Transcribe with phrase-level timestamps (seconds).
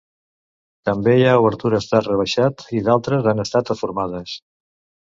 [0.89, 4.39] També hi ha obertures d'arc rebaixat i d'altres han estat reformades.